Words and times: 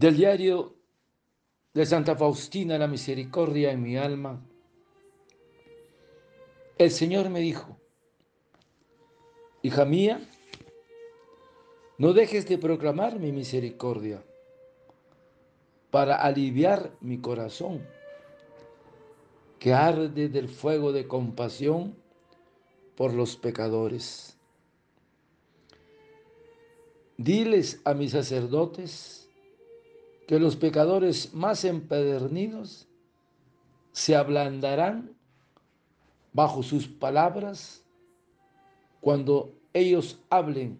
Del 0.00 0.16
diario 0.16 0.76
de 1.74 1.84
Santa 1.84 2.16
Faustina 2.16 2.78
la 2.78 2.86
misericordia 2.86 3.70
en 3.70 3.82
mi 3.82 3.98
alma, 3.98 4.42
el 6.78 6.90
Señor 6.90 7.28
me 7.28 7.40
dijo, 7.40 7.76
hija 9.60 9.84
mía, 9.84 10.26
no 11.98 12.14
dejes 12.14 12.48
de 12.48 12.56
proclamar 12.56 13.18
mi 13.18 13.30
misericordia 13.30 14.24
para 15.90 16.16
aliviar 16.16 16.96
mi 17.02 17.18
corazón, 17.18 17.86
que 19.58 19.74
arde 19.74 20.30
del 20.30 20.48
fuego 20.48 20.92
de 20.92 21.06
compasión 21.06 21.94
por 22.96 23.12
los 23.12 23.36
pecadores. 23.36 24.38
Diles 27.18 27.82
a 27.84 27.92
mis 27.92 28.12
sacerdotes 28.12 29.20
que 30.30 30.38
los 30.38 30.54
pecadores 30.54 31.34
más 31.34 31.64
empedernidos 31.64 32.86
se 33.90 34.14
ablandarán 34.14 35.16
bajo 36.32 36.62
sus 36.62 36.86
palabras 36.86 37.84
cuando 39.00 39.52
ellos 39.72 40.20
hablen 40.30 40.78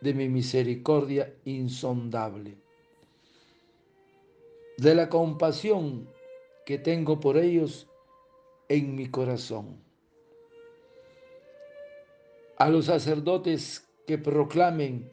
de 0.00 0.14
mi 0.14 0.30
misericordia 0.30 1.30
insondable, 1.44 2.56
de 4.78 4.94
la 4.94 5.10
compasión 5.10 6.08
que 6.64 6.78
tengo 6.78 7.20
por 7.20 7.36
ellos 7.36 7.86
en 8.70 8.94
mi 8.94 9.10
corazón. 9.10 9.76
A 12.56 12.70
los 12.70 12.86
sacerdotes 12.86 13.86
que 14.06 14.16
proclamen 14.16 15.12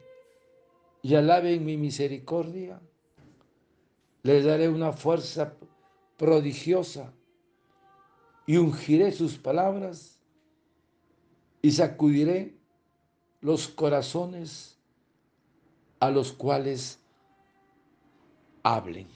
y 1.02 1.16
alaben 1.16 1.66
mi 1.66 1.76
misericordia, 1.76 2.80
les 4.26 4.44
daré 4.44 4.68
una 4.68 4.92
fuerza 4.92 5.54
prodigiosa 6.16 7.12
y 8.44 8.56
ungiré 8.56 9.12
sus 9.12 9.38
palabras 9.38 10.18
y 11.62 11.70
sacudiré 11.70 12.56
los 13.40 13.68
corazones 13.68 14.76
a 16.00 16.10
los 16.10 16.32
cuales 16.32 16.98
hablen. 18.64 19.06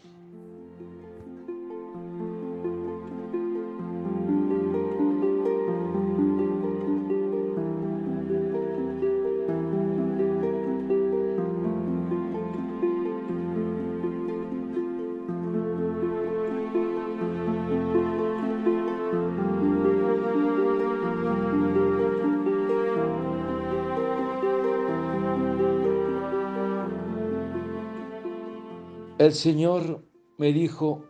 El 29.21 29.35
Señor 29.35 30.03
me 30.39 30.51
dijo, 30.51 31.05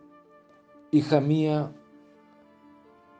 hija 0.91 1.21
mía, 1.21 1.73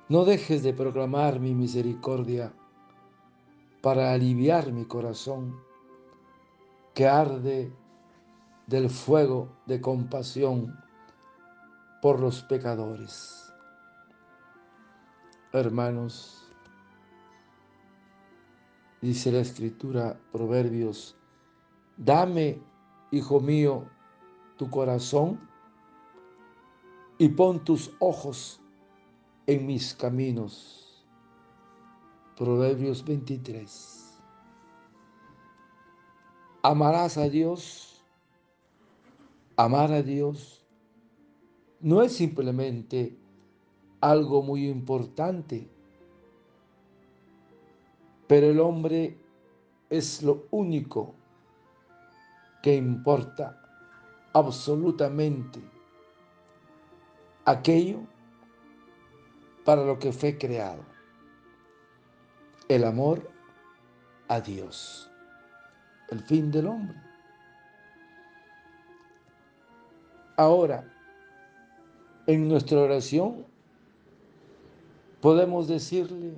no 0.09 0.25
dejes 0.25 0.63
de 0.63 0.73
proclamar 0.73 1.39
mi 1.39 1.55
misericordia 1.55 2.51
para 3.81 4.11
aliviar 4.11 4.73
mi 4.73 4.83
corazón 4.83 5.57
que 6.93 7.07
arde 7.07 7.71
del 8.67 8.89
fuego 8.89 9.47
de 9.65 9.79
compasión 9.79 10.77
por 12.01 12.19
los 12.19 12.41
pecadores. 12.43 13.49
Hermanos, 15.53 16.51
dice 19.01 19.31
la 19.31 19.39
escritura, 19.39 20.19
Proverbios, 20.33 21.15
dame, 21.95 22.61
hijo 23.11 23.39
mío, 23.39 23.87
tu 24.61 24.69
corazón 24.69 25.39
y 27.17 27.29
pon 27.29 27.63
tus 27.63 27.91
ojos 27.97 28.61
en 29.47 29.65
mis 29.65 29.95
caminos. 29.95 31.03
Proverbios 32.37 33.03
23. 33.03 34.21
Amarás 36.61 37.17
a 37.17 37.27
Dios. 37.27 38.03
Amar 39.55 39.91
a 39.93 40.03
Dios 40.03 40.63
no 41.79 42.03
es 42.03 42.13
simplemente 42.13 43.17
algo 43.99 44.43
muy 44.43 44.69
importante, 44.69 45.67
pero 48.27 48.45
el 48.45 48.59
hombre 48.59 49.17
es 49.89 50.21
lo 50.21 50.45
único 50.51 51.15
que 52.61 52.75
importa 52.75 53.60
absolutamente 54.33 55.59
aquello 57.45 57.99
para 59.65 59.85
lo 59.85 59.99
que 59.99 60.11
fue 60.11 60.37
creado. 60.37 60.83
El 62.67 62.83
amor 62.85 63.29
a 64.27 64.39
Dios, 64.39 65.11
el 66.09 66.19
fin 66.21 66.51
del 66.51 66.67
hombre. 66.67 66.97
Ahora, 70.37 70.89
en 72.27 72.47
nuestra 72.47 72.79
oración 72.79 73.45
podemos 75.19 75.67
decirle, 75.67 76.33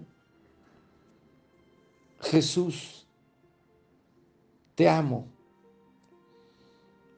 Jesús, 2.22 3.06
te 4.76 4.90
amo 4.90 5.28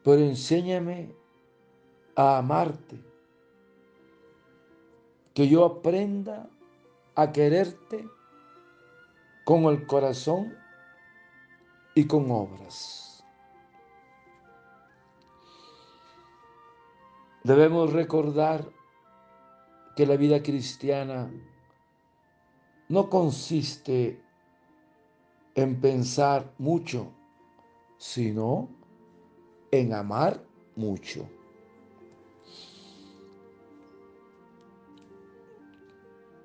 pero 0.06 0.22
enséñame 0.22 1.16
a 2.16 2.38
amarte, 2.38 3.04
que 5.34 5.48
yo 5.48 5.66
aprenda 5.66 6.48
a 7.16 7.32
quererte 7.32 8.08
con 9.44 9.64
el 9.64 9.88
corazón 9.88 10.56
y 11.96 12.06
con 12.06 12.30
obras. 12.30 13.26
Debemos 17.44 17.92
recordar 17.92 18.70
que 19.96 20.06
la 20.06 20.18
vida 20.18 20.44
cristiana 20.44 21.32
no 22.90 23.10
consiste 23.10 24.22
en 25.56 25.82
pensar 25.82 26.54
mucho, 26.60 27.12
sino 27.98 28.85
en 29.80 29.94
amar 29.94 30.42
mucho. 30.76 31.28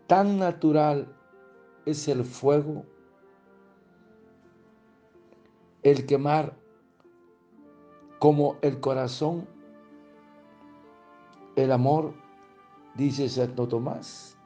Tan 0.06 0.38
natural 0.38 1.16
es 1.86 2.08
el 2.08 2.24
fuego, 2.24 2.84
el 5.84 6.04
quemar 6.06 6.56
como 8.18 8.56
el 8.60 8.80
corazón, 8.80 9.46
el 11.54 11.70
amor, 11.70 12.14
dice 12.96 13.28
Santo 13.28 13.68
Tomás. 13.68 14.36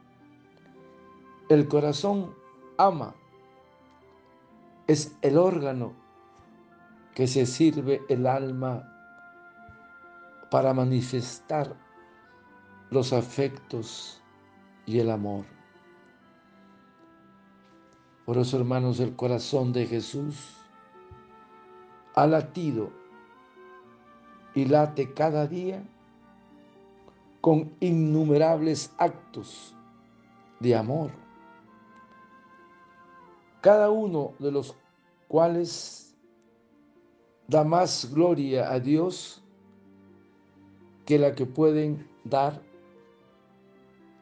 El 1.49 1.67
corazón 1.69 2.35
ama, 2.77 3.15
es 4.87 5.17
el 5.23 5.39
órgano 5.39 6.04
que 7.15 7.27
se 7.27 7.47
sirve 7.47 8.03
el 8.09 8.27
alma 8.27 8.91
para 10.51 10.75
manifestar 10.75 11.75
los 12.91 13.13
afectos 13.13 14.23
y 14.87 14.99
el 14.99 15.11
amor. 15.11 15.45
Por 18.25 18.39
eso, 18.39 18.57
hermanos, 18.57 19.01
el 19.01 19.15
corazón 19.17 19.73
de 19.73 19.87
Jesús 19.87 20.57
ha 22.15 22.27
latido 22.27 22.91
y 24.55 24.65
late 24.65 25.13
cada 25.13 25.47
día 25.47 25.83
con 27.41 27.75
innumerables 27.81 28.93
actos 28.97 29.77
de 30.61 30.75
amor, 30.75 31.11
cada 33.61 33.91
uno 33.91 34.33
de 34.39 34.51
los 34.51 34.75
cuales 35.29 36.04
da 37.47 37.65
más 37.65 38.11
gloria 38.13 38.73
a 38.73 38.81
Dios 38.81 39.43
que 41.05 41.19
la 41.19 41.35
que 41.35 41.47
pueden 41.47 42.09
dar, 42.25 42.63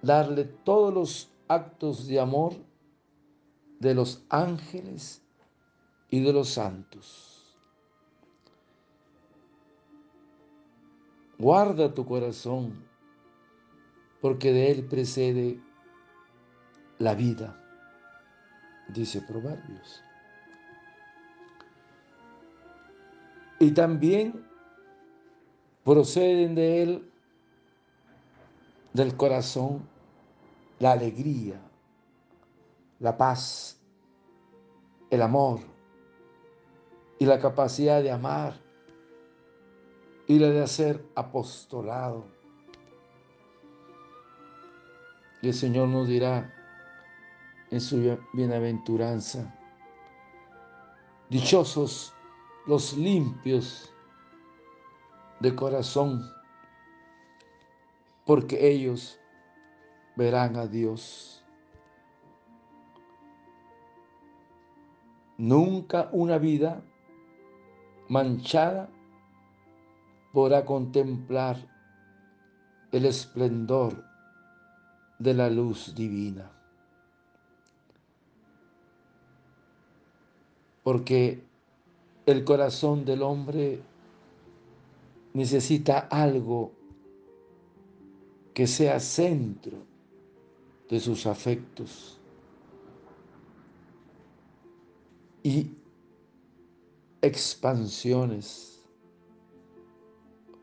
darle 0.03 0.45
todos 0.45 0.93
los 0.93 1.33
actos 1.49 2.07
de 2.07 2.19
amor 2.19 2.55
de 3.79 3.95
los 3.95 4.25
ángeles 4.29 5.23
y 6.09 6.23
de 6.23 6.33
los 6.33 6.51
santos. 6.51 7.59
Guarda 11.39 11.93
tu 11.93 12.07
corazón, 12.07 12.87
porque 14.21 14.53
de 14.53 14.71
él 14.71 14.85
precede 14.85 15.61
la 16.99 17.15
vida, 17.17 17.61
dice 18.89 19.21
Proverbios. 19.23 20.03
Y 23.63 23.71
también 23.71 24.45
proceden 25.85 26.57
de 26.57 26.83
él, 26.83 27.13
del 28.93 29.17
corazón, 29.17 29.89
la 30.81 30.91
alegría, 30.91 31.61
la 32.99 33.17
paz, 33.17 33.81
el 35.11 35.23
amor 35.23 35.61
y 37.21 37.25
la 37.25 37.39
capacidad 37.39 38.03
de 38.03 38.11
amar 38.11 38.59
y 40.27 40.41
la 40.41 40.49
de 40.49 40.65
hacer 40.65 41.07
apostolado. 41.15 42.25
Y 45.41 45.47
el 45.47 45.55
Señor 45.55 45.87
nos 45.87 46.09
dirá 46.09 46.53
en 47.71 47.81
su 47.81 48.19
bienaventuranza, 48.33 49.55
dichosos 51.31 52.13
los 52.67 52.97
limpios 52.97 53.93
de 55.41 55.55
corazón, 55.55 56.23
porque 58.25 58.71
ellos 58.71 59.19
verán 60.17 60.57
a 60.57 60.67
Dios. 60.67 61.45
Nunca 65.39 66.09
una 66.13 66.39
vida 66.39 66.85
manchada 68.09 68.89
podrá 70.33 70.65
contemplar 70.65 71.57
el 72.93 73.07
esplendor 73.07 74.05
de 75.19 75.35
la 75.35 75.51
luz 75.51 75.95
divina. 75.95 76.51
Porque 80.85 81.52
el 82.27 82.45
corazón 82.45 83.05
del 83.05 83.23
hombre 83.23 83.83
necesita 85.35 85.99
algo 85.99 86.73
que 88.55 88.67
sea 88.67 89.01
centro 89.01 89.79
de 90.89 91.01
sus 91.01 91.27
afectos 91.27 92.21
y 95.43 95.71
expansiones. 97.23 98.83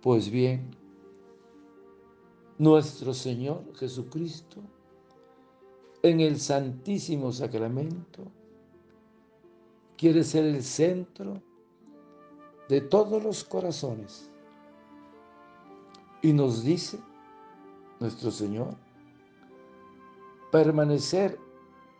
Pues 0.01 0.29
bien, 0.29 0.69
nuestro 2.57 3.13
Señor 3.13 3.63
Jesucristo, 3.75 4.62
en 6.03 6.21
el 6.21 6.39
Santísimo 6.39 7.33
Sacramento, 7.33 8.31
quiere 9.97 10.23
ser 10.23 10.45
el 10.45 10.63
centro 10.63 11.41
de 12.69 12.81
todos 12.81 13.21
los 13.21 13.44
corazones. 13.44 14.30
Y 16.21 16.31
nos 16.33 16.63
dice 16.63 17.00
nuestro 18.00 18.31
Señor, 18.31 18.75
permanecer 20.51 21.38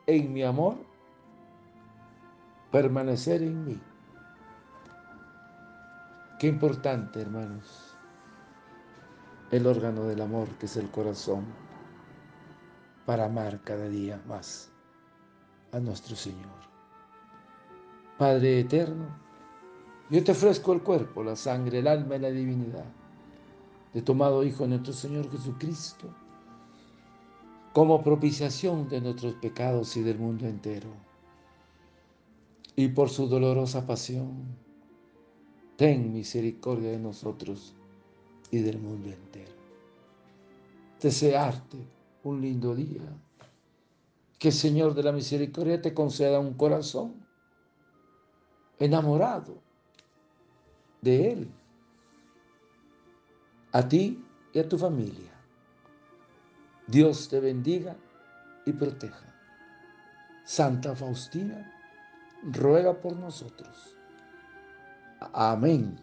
en 0.06 0.31
mi 0.31 0.44
amor, 0.44 0.75
permanecer 2.71 3.42
en 3.42 3.66
mí. 3.66 3.81
Qué 6.38 6.48
importante, 6.48 7.22
hermanos, 7.22 7.95
el 9.51 9.65
órgano 9.65 10.04
del 10.04 10.22
amor 10.22 10.48
que 10.60 10.68
es 10.68 10.77
el 10.77 10.89
corazón 10.92 11.45
para 13.06 13.25
amar 13.25 13.60
cada 13.62 13.89
día 13.89 14.22
más 14.27 14.72
a 15.72 15.80
nuestro 15.80 16.15
Señor. 16.15 16.60
Padre 18.18 18.60
eterno, 18.60 19.28
yo 20.09 20.23
te 20.23 20.31
ofrezco 20.31 20.73
el 20.73 20.81
cuerpo, 20.81 21.23
la 21.23 21.35
sangre, 21.35 21.79
el 21.79 21.88
alma 21.88 22.15
y 22.15 22.19
la 22.19 22.31
divinidad 22.31 22.85
de 23.94 24.01
tomado 24.01 24.44
Hijo 24.44 24.63
de 24.63 24.69
nuestro 24.69 24.94
Señor 24.94 25.29
Jesucristo, 25.31 26.07
como 27.73 28.03
propiciación 28.03 28.88
de 28.89 29.01
nuestros 29.01 29.35
pecados 29.35 29.95
y 29.97 30.01
del 30.01 30.17
mundo 30.17 30.47
entero. 30.47 30.89
Y 32.75 32.88
por 32.89 33.09
su 33.09 33.27
dolorosa 33.27 33.85
pasión, 33.85 34.57
ten 35.75 36.13
misericordia 36.13 36.91
de 36.91 37.00
nosotros 37.00 37.75
y 38.51 38.59
del 38.59 38.79
mundo 38.79 39.09
entero. 39.09 39.51
Desearte 41.01 41.77
un 42.23 42.41
lindo 42.41 42.75
día. 42.75 43.01
Que 44.38 44.50
el 44.50 44.53
Señor 44.53 44.94
de 44.94 45.03
la 45.03 45.12
Misericordia 45.12 45.81
te 45.81 45.94
conceda 45.94 46.39
un 46.39 46.53
corazón 46.53 47.13
enamorado 48.79 49.69
de 51.01 51.31
Él 51.31 51.51
a 53.72 53.88
ti 53.88 54.24
y 54.54 54.60
a 54.60 54.68
tu 54.68 54.78
familia. 54.78 55.31
Dios 56.88 57.30
te 57.30 57.40
bendiga 57.40 57.96
y 58.66 58.74
proteja. 58.74 59.25
Santa 60.44 60.96
Faustina, 60.96 61.72
ruega 62.44 63.00
por 63.00 63.16
nosotros. 63.16 63.96
Amén. 65.34 66.00